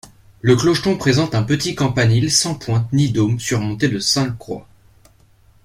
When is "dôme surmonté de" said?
3.11-3.99